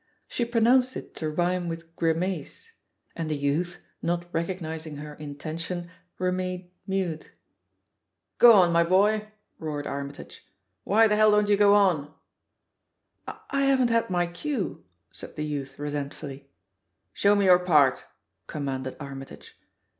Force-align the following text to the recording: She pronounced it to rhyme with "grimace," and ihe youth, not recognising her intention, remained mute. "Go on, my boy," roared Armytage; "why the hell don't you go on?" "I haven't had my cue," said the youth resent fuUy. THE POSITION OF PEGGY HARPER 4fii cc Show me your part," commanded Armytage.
She 0.27 0.45
pronounced 0.45 0.97
it 0.97 1.13
to 1.17 1.29
rhyme 1.29 1.69
with 1.69 1.95
"grimace," 1.95 2.71
and 3.15 3.29
ihe 3.31 3.37
youth, 3.39 3.85
not 4.01 4.25
recognising 4.33 4.95
her 4.95 5.13
intention, 5.13 5.91
remained 6.17 6.71
mute. 6.87 7.29
"Go 8.39 8.53
on, 8.53 8.71
my 8.73 8.83
boy," 8.83 9.27
roared 9.59 9.85
Armytage; 9.85 10.43
"why 10.85 11.07
the 11.07 11.15
hell 11.15 11.29
don't 11.29 11.49
you 11.49 11.55
go 11.55 11.75
on?" 11.75 12.11
"I 13.27 13.61
haven't 13.65 13.91
had 13.91 14.09
my 14.09 14.25
cue," 14.25 14.83
said 15.11 15.35
the 15.35 15.45
youth 15.45 15.77
resent 15.77 16.13
fuUy. 16.13 16.19
THE 16.19 16.47
POSITION 16.47 16.47
OF 16.47 16.47
PEGGY 16.47 16.57
HARPER 16.57 17.11
4fii 17.11 17.11
cc 17.11 17.19
Show 17.21 17.35
me 17.35 17.45
your 17.45 17.59
part," 17.59 18.05
commanded 18.47 18.95
Armytage. 18.99 19.55